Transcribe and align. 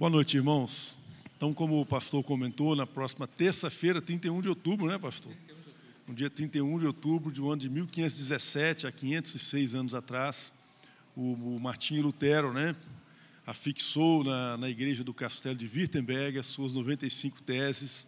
Boa 0.00 0.08
noite, 0.08 0.34
irmãos. 0.34 0.96
Então, 1.36 1.52
como 1.52 1.78
o 1.78 1.84
pastor 1.84 2.24
comentou, 2.24 2.74
na 2.74 2.86
próxima 2.86 3.26
terça-feira, 3.26 4.00
31 4.00 4.40
de 4.40 4.48
outubro, 4.48 4.86
né, 4.86 4.96
pastor? 4.96 5.30
No 6.08 6.14
dia 6.14 6.30
31 6.30 6.78
de 6.78 6.86
outubro 6.86 7.30
de 7.30 7.42
um 7.42 7.50
ano 7.50 7.60
de 7.60 7.68
1517, 7.68 8.86
há 8.86 8.92
506 8.92 9.74
anos 9.74 9.94
atrás, 9.94 10.54
o, 11.14 11.34
o 11.34 11.60
Martinho 11.60 12.00
Lutero, 12.00 12.50
né, 12.50 12.74
afixou 13.46 14.24
na, 14.24 14.56
na 14.56 14.70
igreja 14.70 15.04
do 15.04 15.12
Castelo 15.12 15.54
de 15.54 15.66
Wittenberg 15.66 16.38
as 16.38 16.46
suas 16.46 16.72
95 16.72 17.42
teses 17.42 18.06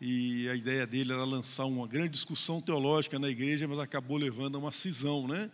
e 0.00 0.48
a 0.48 0.54
ideia 0.54 0.86
dele 0.86 1.12
era 1.12 1.24
lançar 1.24 1.64
uma 1.64 1.88
grande 1.88 2.10
discussão 2.10 2.60
teológica 2.60 3.18
na 3.18 3.28
igreja, 3.28 3.66
mas 3.66 3.80
acabou 3.80 4.18
levando 4.18 4.54
a 4.54 4.60
uma 4.60 4.70
cisão, 4.70 5.26
né? 5.26 5.50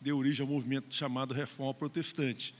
Deu 0.00 0.16
origem 0.16 0.46
ao 0.46 0.52
movimento 0.52 0.94
chamado 0.94 1.34
Reforma 1.34 1.74
Protestante. 1.74 2.54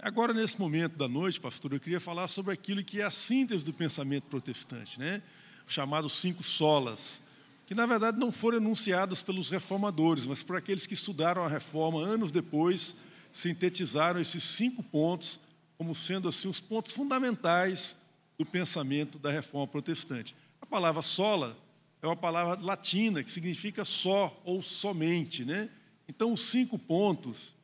Agora, 0.00 0.32
nesse 0.32 0.58
momento 0.58 0.96
da 0.96 1.06
noite, 1.06 1.40
pastor, 1.40 1.72
eu 1.72 1.80
queria 1.80 2.00
falar 2.00 2.26
sobre 2.28 2.52
aquilo 2.52 2.82
que 2.82 3.00
é 3.00 3.04
a 3.04 3.10
síntese 3.10 3.64
do 3.64 3.72
pensamento 3.72 4.24
protestante, 4.24 4.98
né? 4.98 5.22
chamados 5.66 6.20
cinco 6.20 6.42
solas, 6.42 7.22
que 7.66 7.74
na 7.74 7.86
verdade 7.86 8.18
não 8.18 8.32
foram 8.32 8.58
enunciados 8.58 9.22
pelos 9.22 9.48
reformadores, 9.50 10.26
mas 10.26 10.42
por 10.42 10.56
aqueles 10.56 10.86
que 10.86 10.94
estudaram 10.94 11.44
a 11.44 11.48
reforma 11.48 12.02
anos 12.02 12.30
depois, 12.30 12.96
sintetizaram 13.32 14.20
esses 14.20 14.42
cinco 14.42 14.82
pontos 14.82 15.40
como 15.78 15.94
sendo 15.94 16.28
assim 16.28 16.48
os 16.48 16.60
pontos 16.60 16.92
fundamentais 16.92 17.96
do 18.38 18.44
pensamento 18.44 19.18
da 19.18 19.30
reforma 19.30 19.66
protestante. 19.66 20.34
A 20.60 20.66
palavra 20.66 21.02
sola 21.02 21.56
é 22.00 22.06
uma 22.06 22.16
palavra 22.16 22.60
latina 22.60 23.22
que 23.22 23.32
significa 23.32 23.84
só 23.84 24.40
ou 24.44 24.62
somente, 24.62 25.44
né? 25.44 25.68
Então, 26.08 26.32
os 26.32 26.44
cinco 26.46 26.78
pontos 26.78 27.54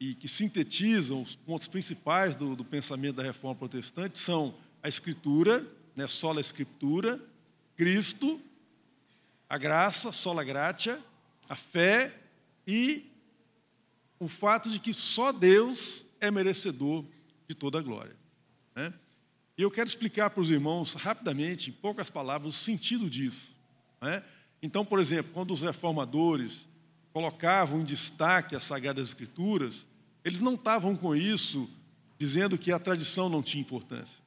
e 0.00 0.14
que 0.14 0.26
sintetizam 0.26 1.20
os 1.20 1.36
pontos 1.36 1.68
principais 1.68 2.34
do, 2.34 2.56
do 2.56 2.64
pensamento 2.64 3.16
da 3.16 3.22
reforma 3.22 3.54
protestante 3.54 4.18
são 4.18 4.54
a 4.82 4.88
Escritura, 4.88 5.66
né, 5.94 6.08
sola 6.08 6.40
Escritura, 6.40 7.20
Cristo, 7.76 8.40
a 9.46 9.58
graça, 9.58 10.10
sola 10.10 10.42
gratia, 10.42 10.98
a 11.48 11.54
fé 11.54 12.16
e 12.66 13.04
o 14.18 14.26
fato 14.26 14.70
de 14.70 14.78
que 14.78 14.94
só 14.94 15.32
Deus 15.32 16.06
é 16.20 16.30
merecedor 16.30 17.04
de 17.46 17.54
toda 17.54 17.78
a 17.78 17.82
glória. 17.82 18.16
Né? 18.74 18.94
E 19.58 19.62
eu 19.62 19.70
quero 19.70 19.88
explicar 19.88 20.30
para 20.30 20.40
os 20.40 20.50
irmãos 20.50 20.94
rapidamente, 20.94 21.68
em 21.68 21.72
poucas 21.72 22.08
palavras, 22.08 22.54
o 22.54 22.58
sentido 22.58 23.10
disso. 23.10 23.54
Né? 24.00 24.22
Então, 24.62 24.84
por 24.84 24.98
exemplo, 24.98 25.32
quando 25.34 25.52
os 25.52 25.60
reformadores 25.60 26.68
colocavam 27.12 27.80
em 27.80 27.84
destaque 27.84 28.54
as 28.54 28.64
Sagradas 28.64 29.08
Escrituras, 29.08 29.86
eles 30.24 30.40
não 30.40 30.54
estavam 30.54 30.96
com 30.96 31.14
isso 31.14 31.68
dizendo 32.18 32.58
que 32.58 32.70
a 32.70 32.78
tradição 32.78 33.28
não 33.28 33.42
tinha 33.42 33.62
importância, 33.62 34.22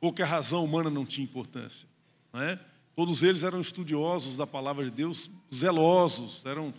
ou 0.00 0.12
que 0.12 0.22
a 0.22 0.26
razão 0.26 0.64
humana 0.64 0.90
não 0.90 1.06
tinha 1.06 1.24
importância. 1.24 1.88
Não 2.32 2.42
é? 2.42 2.58
Todos 2.96 3.22
eles 3.22 3.44
eram 3.44 3.60
estudiosos 3.60 4.36
da 4.36 4.46
palavra 4.46 4.84
de 4.84 4.90
Deus, 4.90 5.30
zelosos, 5.54 6.44
eram, 6.44 6.74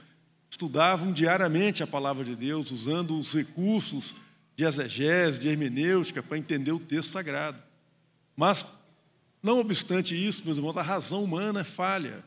estudavam 0.49 1.13
diariamente 1.13 1.81
a 1.81 1.87
palavra 1.87 2.25
de 2.25 2.35
Deus, 2.35 2.69
usando 2.69 3.17
os 3.17 3.33
recursos 3.33 4.13
de 4.55 4.65
exegese, 4.65 5.39
de 5.39 5.47
hermenêutica, 5.47 6.21
para 6.21 6.37
entender 6.37 6.73
o 6.73 6.79
texto 6.79 7.11
sagrado. 7.11 7.57
Mas, 8.35 8.65
não 9.41 9.59
obstante 9.59 10.13
isso, 10.13 10.43
meus 10.43 10.57
irmãos, 10.57 10.75
a 10.77 10.81
razão 10.81 11.23
humana 11.23 11.61
é 11.61 11.63
falha. 11.63 12.23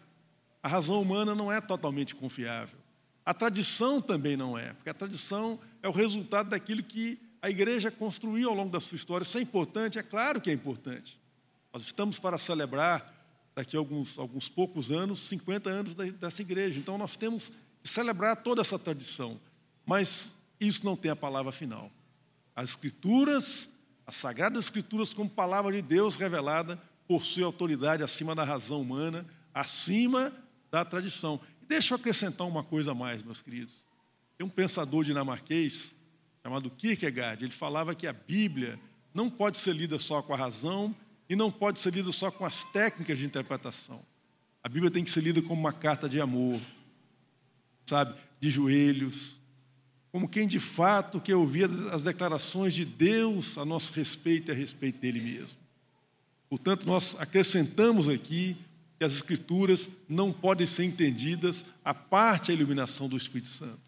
A 0.62 0.68
razão 0.68 1.00
humana 1.00 1.34
não 1.34 1.52
é 1.52 1.60
totalmente 1.60 2.14
confiável. 2.14 2.83
A 3.24 3.32
tradição 3.32 4.02
também 4.02 4.36
não 4.36 4.56
é, 4.58 4.72
porque 4.74 4.90
a 4.90 4.94
tradição 4.94 5.58
é 5.82 5.88
o 5.88 5.92
resultado 5.92 6.50
daquilo 6.50 6.82
que 6.82 7.18
a 7.40 7.48
igreja 7.48 7.90
construiu 7.90 8.48
ao 8.48 8.54
longo 8.54 8.70
da 8.70 8.80
sua 8.80 8.96
história. 8.96 9.22
Isso 9.22 9.38
é 9.38 9.40
importante? 9.40 9.98
É 9.98 10.02
claro 10.02 10.40
que 10.40 10.50
é 10.50 10.52
importante. 10.52 11.20
Nós 11.72 11.82
estamos 11.82 12.18
para 12.18 12.38
celebrar, 12.38 13.12
daqui 13.54 13.76
a 13.76 13.78
alguns, 13.78 14.18
alguns 14.18 14.48
poucos 14.48 14.90
anos, 14.90 15.20
50 15.20 15.70
anos 15.70 15.94
dessa 15.94 16.42
igreja. 16.42 16.78
Então 16.78 16.98
nós 16.98 17.16
temos 17.16 17.50
que 17.82 17.88
celebrar 17.88 18.36
toda 18.36 18.60
essa 18.60 18.78
tradição. 18.78 19.40
Mas 19.86 20.38
isso 20.60 20.84
não 20.84 20.96
tem 20.96 21.10
a 21.10 21.16
palavra 21.16 21.52
final. 21.52 21.90
As 22.54 22.70
Escrituras, 22.70 23.70
as 24.06 24.16
Sagradas 24.16 24.66
Escrituras, 24.66 25.12
como 25.12 25.28
palavra 25.28 25.72
de 25.72 25.82
Deus 25.82 26.16
revelada, 26.16 26.80
possuem 27.06 27.44
autoridade 27.44 28.02
acima 28.02 28.34
da 28.34 28.44
razão 28.44 28.80
humana, 28.80 29.26
acima 29.52 30.32
da 30.70 30.84
tradição. 30.84 31.40
Deixa 31.68 31.94
eu 31.94 31.96
acrescentar 31.96 32.46
uma 32.46 32.62
coisa 32.62 32.92
a 32.92 32.94
mais, 32.94 33.22
meus 33.22 33.40
queridos. 33.40 33.84
Tem 34.36 34.46
um 34.46 34.50
pensador 34.50 35.04
dinamarquês 35.04 35.92
chamado 36.42 36.70
Kierkegaard, 36.70 37.42
ele 37.42 37.52
falava 37.52 37.94
que 37.94 38.06
a 38.06 38.12
Bíblia 38.12 38.78
não 39.14 39.30
pode 39.30 39.56
ser 39.56 39.74
lida 39.74 39.98
só 39.98 40.20
com 40.20 40.34
a 40.34 40.36
razão 40.36 40.94
e 41.26 41.34
não 41.34 41.50
pode 41.50 41.80
ser 41.80 41.94
lida 41.94 42.12
só 42.12 42.30
com 42.30 42.44
as 42.44 42.64
técnicas 42.64 43.18
de 43.18 43.24
interpretação. 43.24 44.04
A 44.62 44.68
Bíblia 44.68 44.90
tem 44.90 45.02
que 45.02 45.10
ser 45.10 45.22
lida 45.22 45.40
como 45.40 45.58
uma 45.58 45.72
carta 45.72 46.06
de 46.06 46.20
amor, 46.20 46.60
sabe, 47.86 48.14
de 48.38 48.50
joelhos, 48.50 49.40
como 50.12 50.28
quem 50.28 50.46
de 50.46 50.60
fato 50.60 51.20
quer 51.20 51.34
ouvir 51.34 51.68
as 51.90 52.04
declarações 52.04 52.74
de 52.74 52.84
Deus 52.84 53.56
a 53.56 53.64
nosso 53.64 53.92
respeito 53.94 54.50
e 54.50 54.52
a 54.52 54.54
respeito 54.54 55.00
dele 55.00 55.20
mesmo. 55.20 55.58
Portanto, 56.48 56.86
nós 56.86 57.16
acrescentamos 57.18 58.08
aqui 58.08 58.56
que 58.98 59.04
as 59.04 59.14
Escrituras 59.14 59.90
não 60.08 60.32
podem 60.32 60.66
ser 60.66 60.84
entendidas 60.84 61.66
a 61.84 61.92
parte 61.92 62.48
da 62.48 62.54
iluminação 62.54 63.08
do 63.08 63.16
Espírito 63.16 63.48
Santo. 63.48 63.80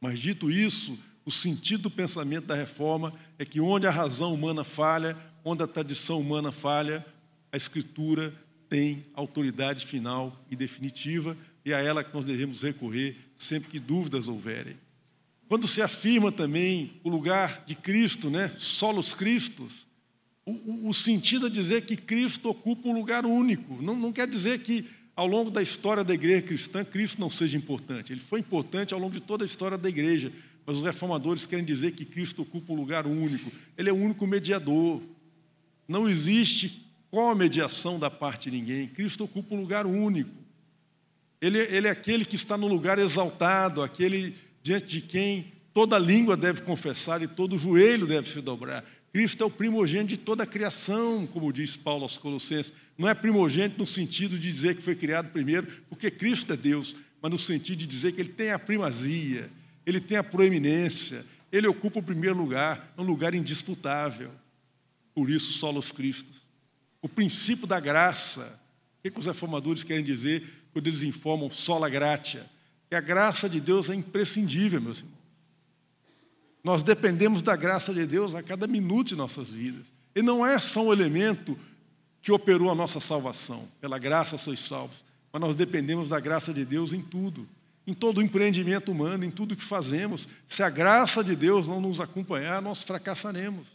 Mas, 0.00 0.18
dito 0.18 0.50
isso, 0.50 0.98
o 1.24 1.30
sentido 1.30 1.84
do 1.84 1.90
pensamento 1.90 2.46
da 2.46 2.54
reforma 2.54 3.12
é 3.38 3.44
que 3.44 3.60
onde 3.60 3.86
a 3.86 3.90
razão 3.90 4.32
humana 4.32 4.64
falha, 4.64 5.16
onde 5.44 5.62
a 5.62 5.66
tradição 5.66 6.20
humana 6.20 6.52
falha, 6.52 7.04
a 7.52 7.56
Escritura 7.56 8.34
tem 8.68 9.04
autoridade 9.14 9.86
final 9.86 10.44
e 10.50 10.56
definitiva, 10.56 11.36
e 11.64 11.72
é 11.72 11.74
a 11.74 11.80
ela 11.80 12.04
que 12.04 12.14
nós 12.14 12.24
devemos 12.24 12.62
recorrer 12.62 13.16
sempre 13.34 13.70
que 13.70 13.80
dúvidas 13.80 14.28
houverem. 14.28 14.76
Quando 15.48 15.68
se 15.68 15.80
afirma 15.80 16.32
também 16.32 17.00
o 17.04 17.08
lugar 17.08 17.64
de 17.64 17.74
Cristo, 17.74 18.28
né, 18.28 18.52
solos 18.56 19.14
Cristos, 19.14 19.85
o, 20.46 20.90
o, 20.90 20.94
sentido 20.94 21.48
é 21.48 21.50
dizer 21.50 21.82
que 21.82 21.96
Cristo 21.96 22.48
ocupa 22.48 22.88
um 22.88 22.92
lugar 22.92 23.26
único. 23.26 23.82
Não, 23.82 23.96
não 23.96 24.12
quer 24.12 24.28
dizer 24.28 24.60
que 24.60 24.84
ao 25.16 25.26
longo 25.26 25.50
da 25.50 25.60
história 25.60 26.04
da 26.04 26.14
igreja 26.14 26.42
cristã 26.42 26.84
Cristo 26.84 27.20
não 27.20 27.28
seja 27.28 27.56
importante. 27.56 28.12
Ele 28.12 28.20
foi 28.20 28.38
importante 28.38 28.94
ao 28.94 29.00
longo 29.00 29.14
de 29.14 29.20
toda 29.20 29.44
a 29.44 29.46
história 29.46 29.76
da 29.76 29.88
igreja. 29.88 30.32
Mas 30.64 30.76
os 30.76 30.84
reformadores 30.84 31.46
querem 31.46 31.64
dizer 31.64 31.92
que 31.92 32.04
Cristo 32.04 32.42
ocupa 32.42 32.72
um 32.72 32.76
lugar 32.76 33.06
único. 33.06 33.50
Ele 33.76 33.90
é 33.90 33.92
o 33.92 33.96
único 33.96 34.24
mediador. 34.24 35.02
Não 35.88 36.08
existe 36.08 36.86
co-mediação 37.10 37.98
da 37.98 38.10
parte 38.10 38.48
de 38.48 38.56
ninguém. 38.56 38.86
Cristo 38.86 39.24
ocupa 39.24 39.54
um 39.54 39.60
lugar 39.60 39.84
único. 39.84 40.30
Ele, 41.40 41.58
ele 41.58 41.88
é 41.88 41.90
aquele 41.90 42.24
que 42.24 42.36
está 42.36 42.56
no 42.56 42.68
lugar 42.68 42.98
exaltado, 42.98 43.82
aquele 43.82 44.34
diante 44.62 44.86
de 44.86 45.00
quem 45.00 45.52
toda 45.74 45.98
língua 45.98 46.36
deve 46.36 46.62
confessar 46.62 47.20
e 47.22 47.26
todo 47.26 47.58
joelho 47.58 48.06
deve 48.06 48.28
se 48.28 48.40
dobrar. 48.40 48.84
Cristo 49.16 49.42
é 49.42 49.46
o 49.46 49.50
primogênito 49.50 50.08
de 50.08 50.18
toda 50.18 50.42
a 50.42 50.46
criação, 50.46 51.26
como 51.26 51.50
diz 51.50 51.74
Paulo 51.74 52.02
aos 52.02 52.18
Colossenses. 52.18 52.70
Não 52.98 53.08
é 53.08 53.14
primogênito 53.14 53.78
no 53.78 53.86
sentido 53.86 54.38
de 54.38 54.52
dizer 54.52 54.76
que 54.76 54.82
foi 54.82 54.94
criado 54.94 55.32
primeiro, 55.32 55.66
porque 55.88 56.10
Cristo 56.10 56.52
é 56.52 56.56
Deus, 56.56 56.94
mas 57.22 57.30
no 57.30 57.38
sentido 57.38 57.78
de 57.78 57.86
dizer 57.86 58.12
que 58.12 58.20
ele 58.20 58.28
tem 58.28 58.50
a 58.50 58.58
primazia, 58.58 59.50
ele 59.86 60.02
tem 60.02 60.18
a 60.18 60.22
proeminência, 60.22 61.24
ele 61.50 61.66
ocupa 61.66 61.98
o 61.98 62.02
primeiro 62.02 62.36
lugar, 62.36 62.92
é 62.94 63.00
um 63.00 63.04
lugar 63.06 63.34
indisputável. 63.34 64.30
Por 65.14 65.30
isso, 65.30 65.54
solos 65.54 65.90
Cristos. 65.90 66.50
O 67.00 67.08
princípio 67.08 67.66
da 67.66 67.80
graça. 67.80 68.60
O 68.98 69.02
que, 69.02 69.10
que 69.12 69.18
os 69.18 69.24
reformadores 69.24 69.82
querem 69.82 70.04
dizer 70.04 70.46
quando 70.74 70.88
eles 70.88 71.02
informam 71.02 71.48
sola 71.50 71.88
gratia? 71.88 72.44
Que 72.90 72.94
a 72.94 73.00
graça 73.00 73.48
de 73.48 73.62
Deus 73.62 73.88
é 73.88 73.94
imprescindível, 73.94 74.78
meus 74.78 74.98
irmãos. 74.98 75.15
Nós 76.66 76.82
dependemos 76.82 77.42
da 77.42 77.54
graça 77.54 77.94
de 77.94 78.04
Deus 78.04 78.34
a 78.34 78.42
cada 78.42 78.66
minuto 78.66 79.06
de 79.10 79.14
nossas 79.14 79.50
vidas. 79.50 79.92
E 80.16 80.20
não 80.20 80.44
é 80.44 80.58
só 80.58 80.82
um 80.82 80.92
elemento 80.92 81.56
que 82.20 82.32
operou 82.32 82.68
a 82.68 82.74
nossa 82.74 82.98
salvação. 82.98 83.68
Pela 83.80 84.00
graça 84.00 84.36
sois 84.36 84.58
salvos. 84.58 85.04
Mas 85.32 85.40
nós 85.40 85.54
dependemos 85.54 86.08
da 86.08 86.18
graça 86.18 86.52
de 86.52 86.64
Deus 86.64 86.92
em 86.92 87.00
tudo. 87.00 87.48
Em 87.86 87.94
todo 87.94 88.18
o 88.18 88.20
empreendimento 88.20 88.90
humano, 88.90 89.24
em 89.24 89.30
tudo 89.30 89.54
que 89.54 89.62
fazemos. 89.62 90.28
Se 90.44 90.60
a 90.64 90.68
graça 90.68 91.22
de 91.22 91.36
Deus 91.36 91.68
não 91.68 91.80
nos 91.80 92.00
acompanhar, 92.00 92.60
nós 92.60 92.82
fracassaremos. 92.82 93.68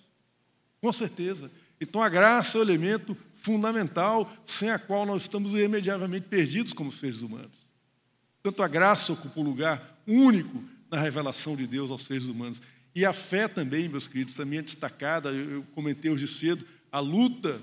Com 0.81 0.91
certeza. 0.91 1.49
Então 1.79 2.01
a 2.01 2.09
graça 2.09 2.57
é 2.57 2.59
o 2.59 2.61
elemento 2.61 3.15
fundamental 3.41 4.29
sem 4.45 4.69
a 4.69 4.77
qual 4.77 5.05
nós 5.05 5.21
estamos 5.21 5.53
irremediavelmente 5.53 6.27
perdidos 6.27 6.73
como 6.73 6.91
seres 6.91 7.21
humanos. 7.21 7.71
Tanto 8.43 8.61
a 8.61 8.67
graça 8.67 9.13
ocupa 9.13 9.39
um 9.39 9.43
lugar 9.43 9.97
único 10.05 10.61
na 10.91 10.99
revelação 10.99 11.55
de 11.55 11.65
Deus 11.65 11.89
aos 11.89 12.05
seres 12.05 12.25
humanos. 12.25 12.61
E 12.93 13.05
a 13.05 13.13
fé 13.13 13.47
também, 13.47 13.87
meus 13.87 14.07
queridos, 14.07 14.35
também 14.35 14.59
é 14.59 14.61
destacada. 14.61 15.31
Eu 15.31 15.63
comentei 15.73 16.11
hoje 16.11 16.27
cedo 16.27 16.65
a 16.91 16.99
luta 16.99 17.61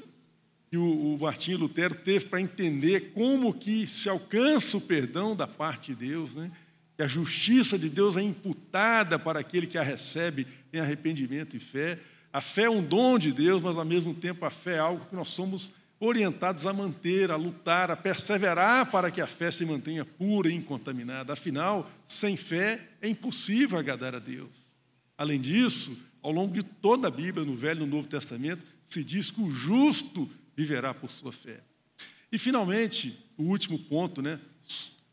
que 0.70 0.76
o, 0.76 1.14
o 1.14 1.18
Martinho 1.18 1.58
Lutero 1.58 1.94
teve 1.94 2.26
para 2.26 2.40
entender 2.40 3.12
como 3.14 3.52
que 3.52 3.86
se 3.86 4.08
alcança 4.08 4.76
o 4.78 4.80
perdão 4.80 5.36
da 5.36 5.46
parte 5.46 5.94
de 5.94 6.06
Deus, 6.08 6.34
né? 6.34 6.50
que 6.96 7.02
a 7.02 7.06
justiça 7.06 7.78
de 7.78 7.88
Deus 7.88 8.16
é 8.16 8.22
imputada 8.22 9.18
para 9.18 9.38
aquele 9.38 9.66
que 9.66 9.78
a 9.78 9.82
recebe 9.82 10.46
em 10.72 10.80
arrependimento 10.80 11.56
e 11.56 11.60
fé. 11.60 11.98
A 12.32 12.40
fé 12.40 12.62
é 12.62 12.70
um 12.70 12.82
dom 12.82 13.18
de 13.18 13.32
Deus, 13.32 13.62
mas 13.62 13.78
ao 13.78 13.84
mesmo 13.84 14.14
tempo 14.14 14.44
a 14.44 14.50
fé 14.50 14.74
é 14.74 14.78
algo 14.78 15.06
que 15.06 15.14
nós 15.14 15.28
somos 15.28 15.72
orientados 16.00 16.66
a 16.66 16.72
manter, 16.72 17.30
a 17.30 17.36
lutar, 17.36 17.90
a 17.90 17.96
perseverar 17.96 18.90
para 18.90 19.10
que 19.10 19.20
a 19.20 19.26
fé 19.26 19.50
se 19.50 19.64
mantenha 19.64 20.04
pura 20.04 20.48
e 20.50 20.54
incontaminada. 20.54 21.32
Afinal, 21.32 21.90
sem 22.04 22.36
fé 22.36 22.80
é 23.02 23.08
impossível 23.08 23.78
agradar 23.78 24.14
a 24.14 24.18
Deus. 24.18 24.50
Além 25.16 25.40
disso, 25.40 25.96
ao 26.22 26.30
longo 26.30 26.54
de 26.54 26.62
toda 26.62 27.08
a 27.08 27.10
Bíblia, 27.10 27.44
no 27.44 27.56
Velho 27.56 27.82
e 27.82 27.86
no 27.86 27.96
Novo 27.96 28.08
Testamento, 28.08 28.64
se 28.86 29.02
diz 29.02 29.30
que 29.30 29.42
o 29.42 29.50
justo 29.50 30.30
viverá 30.56 30.94
por 30.94 31.10
sua 31.10 31.32
fé. 31.32 31.60
E 32.30 32.38
finalmente, 32.38 33.18
o 33.36 33.44
último 33.44 33.78
ponto, 33.78 34.22
né? 34.22 34.38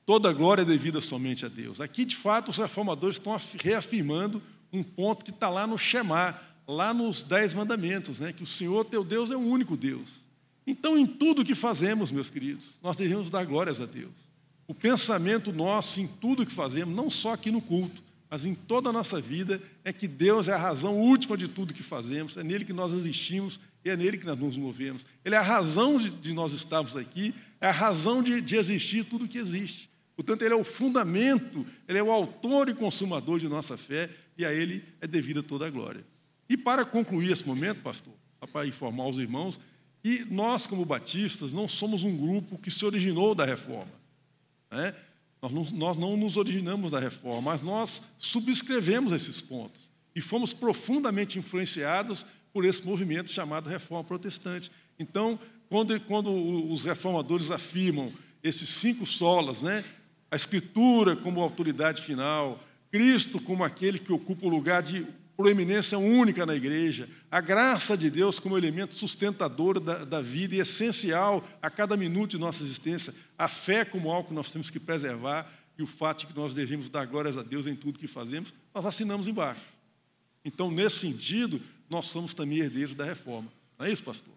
Toda 0.06 0.32
glória 0.32 0.62
é 0.62 0.66
devida 0.66 1.02
somente 1.02 1.46
a 1.46 1.50
Deus. 1.50 1.82
Aqui, 1.82 2.06
de 2.06 2.16
fato, 2.16 2.50
os 2.50 2.58
reformadores 2.58 3.16
estão 3.16 3.40
reafirmando 3.60 4.42
um 4.72 4.84
ponto 4.84 5.26
que 5.26 5.32
está 5.32 5.50
lá 5.50 5.66
no 5.66 5.78
Shema, 5.78 6.40
lá 6.68 6.94
nos 6.94 7.24
Dez 7.24 7.54
Mandamentos, 7.54 8.20
né? 8.20 8.32
que 8.32 8.44
o 8.44 8.46
Senhor 8.46 8.86
teu 8.86 9.04
Deus 9.04 9.32
é 9.32 9.36
o 9.36 9.40
único 9.40 9.76
Deus. 9.76 10.25
Então, 10.68 10.98
em 10.98 11.06
tudo 11.06 11.46
que 11.46 11.54
fazemos, 11.54 12.12
meus 12.12 12.30
queridos, 12.30 12.80
nós 12.82 12.98
devemos 12.98 13.30
dar 13.30 13.46
glórias 13.46 13.80
a 13.80 13.86
Deus. 13.86 14.14
O 14.68 14.74
pensamento 14.74 15.54
nosso 15.54 16.02
em 16.02 16.08
tudo 16.08 16.46
que 16.46 16.52
fazemos, 16.52 16.96
não 16.96 17.10
só 17.10 17.34
aqui 17.34 17.52
no 17.52 17.62
culto, 17.62 18.04
mas 18.30 18.46
em 18.46 18.56
toda 18.56 18.90
a 18.90 18.94
nossa 18.94 19.22
vida, 19.22 19.62
é 19.84 19.94
que 19.94 20.08
Deus 20.08 20.48
é 20.48 20.54
a 20.54 20.58
razão 20.58 20.98
última 20.98 21.38
de 21.38 21.48
tudo 21.48 21.74
que 21.74 21.84
fazemos, 21.84 22.36
é 22.36 22.44
nele 22.44 22.66
que 22.66 22.74
nós 22.74 22.92
existimos 22.92 23.60
e 23.84 23.90
é 23.90 23.96
nele 23.96 24.18
que 24.18 24.26
nós 24.26 24.38
nos 24.40 24.58
movemos. 24.58 25.06
Ele 25.24 25.36
é 25.36 25.38
a 25.38 25.44
razão 25.44 26.00
de, 26.00 26.34
nós 26.34 26.52
estarmos 26.52 26.96
aqui, 26.96 27.36
é 27.62 27.68
a 27.68 27.72
razão 27.72 28.24
de, 28.24 28.42
de 28.42 28.56
existir 28.56 29.06
tudo 29.06 29.28
que 29.28 29.38
existe. 29.38 29.90
Portanto, 30.16 30.42
ele 30.42 30.54
é 30.54 30.58
o 30.58 30.64
fundamento, 30.64 31.66
ele 31.88 32.00
é 32.00 32.04
o 32.04 32.12
autor 32.12 32.70
e 32.70 32.74
consumador 32.74 33.40
de 33.40 33.48
nossa 33.48 33.78
fé, 33.78 34.10
e 34.38 34.44
a 34.44 34.52
ele 34.52 34.84
é 35.00 35.06
devida 35.06 35.44
toda 35.44 35.68
a 35.68 35.70
glória. 35.70 36.04
E 36.50 36.58
para 36.58 36.84
concluir 36.84 37.32
esse 37.32 37.46
momento, 37.46 37.82
pastor, 37.82 38.14
para 38.52 38.68
informar 38.68 39.08
os 39.08 39.18
irmãos, 39.18 39.60
e 40.06 40.24
nós, 40.30 40.68
como 40.68 40.86
batistas, 40.86 41.52
não 41.52 41.68
somos 41.68 42.04
um 42.04 42.16
grupo 42.16 42.60
que 42.60 42.70
se 42.70 42.86
originou 42.86 43.34
da 43.34 43.44
reforma. 43.44 43.92
Né? 44.70 44.94
Nós, 45.42 45.52
não, 45.52 45.80
nós 45.80 45.98
não 45.98 46.16
nos 46.16 46.38
originamos 46.38 46.92
da 46.92 47.00
reforma, 47.00 47.42
mas 47.42 47.64
nós 47.64 48.04
subscrevemos 48.20 49.12
esses 49.12 49.42
pontos 49.42 49.92
e 50.16 50.22
fomos 50.22 50.54
profundamente 50.54 51.40
influenciados 51.40 52.24
por 52.54 52.64
esse 52.66 52.86
movimento 52.86 53.32
chamado 53.32 53.68
Reforma 53.68 54.04
Protestante. 54.04 54.72
Então, 55.00 55.40
quando, 55.70 56.00
quando 56.02 56.32
os 56.72 56.84
reformadores 56.84 57.50
afirmam 57.50 58.14
esses 58.44 58.70
cinco 58.70 59.08
solas, 59.08 59.64
né? 59.64 59.84
a 60.30 60.36
Escritura 60.36 61.16
como 61.16 61.42
autoridade 61.42 62.04
final, 62.04 62.64
Cristo 62.92 63.40
como 63.42 63.64
aquele 63.64 63.98
que 63.98 64.14
ocupa 64.14 64.46
o 64.46 64.50
lugar 64.50 64.84
de 64.84 65.08
proeminência 65.36 65.98
única 65.98 66.46
na 66.46 66.56
igreja, 66.56 67.10
a 67.30 67.42
graça 67.42 67.98
de 67.98 68.10
Deus 68.10 68.40
como 68.40 68.58
elemento 68.58 68.96
sustentador 68.96 69.80
da, 69.80 70.06
da, 70.06 70.22
vida 70.22 70.56
e 70.56 70.60
essencial 70.60 71.46
a 71.62 71.70
cada 71.70 71.98
minuto 71.98 72.32
de 72.32 72.38
nossa 72.38 72.64
existência, 72.64 73.14
a 73.38 73.48
fé 73.48 73.84
como 73.84 74.12
algo 74.12 74.30
que 74.30 74.34
nós 74.34 74.52
temos 74.52 74.70
que 74.70 74.80
preservar 74.80 75.52
e 75.78 75.84
o 75.84 75.88
fato 75.88 76.22
de 76.22 76.28
que 76.28 76.40
nós 76.40 76.54
devemos 76.54 76.90
dar 76.90 77.06
glórias 77.06 77.38
a 77.38 77.44
Deus 77.44 77.68
em 77.68 77.76
tudo 77.76 78.00
que 78.00 78.08
fazemos, 78.08 78.54
nós 78.74 78.86
assinamos 78.86 79.28
embaixo. 79.28 79.74
Então, 80.44 80.72
nesse 80.72 81.00
sentido, 81.00 81.62
nós 81.90 82.08
somos 82.08 82.34
também 82.34 82.60
herdeiros 82.60 82.96
da 82.96 83.04
reforma. 83.04 83.52
Não 83.78 83.86
é 83.86 83.92
isso, 83.92 84.04
pastor? 84.04 84.34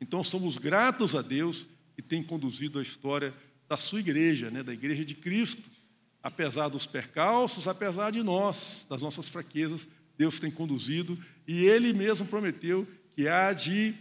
Então, 0.00 0.22
somos 0.22 0.58
gratos 0.58 1.14
a 1.14 1.22
Deus 1.22 1.66
que 1.96 2.02
tem 2.02 2.22
conduzido 2.22 2.78
a 2.78 2.82
história 2.82 3.32
da 3.68 3.76
sua 3.76 4.00
igreja, 4.00 4.50
né, 4.50 4.62
da 4.62 4.74
igreja 4.74 5.04
de 5.04 5.14
Cristo, 5.14 5.62
apesar 6.22 6.68
dos 6.68 6.86
percalços, 6.86 7.66
apesar 7.66 8.10
de 8.10 8.22
nós, 8.22 8.86
das 8.88 9.00
nossas 9.00 9.28
fraquezas, 9.28 9.88
Deus 10.16 10.38
tem 10.38 10.50
conduzido, 10.50 11.18
e 11.46 11.64
Ele 11.64 11.92
mesmo 11.92 12.26
prometeu 12.26 12.86
que 13.14 13.28
há 13.28 13.52
de, 13.52 13.94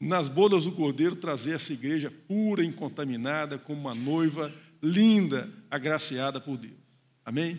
nas 0.00 0.28
bodas 0.28 0.64
do 0.64 0.72
Cordeiro, 0.72 1.16
trazer 1.16 1.52
essa 1.52 1.72
igreja 1.72 2.12
pura, 2.26 2.64
incontaminada, 2.64 3.58
como 3.58 3.80
uma 3.80 3.94
noiva 3.94 4.52
linda, 4.82 5.48
agraciada 5.70 6.40
por 6.40 6.56
Deus. 6.56 6.74
Amém? 7.24 7.58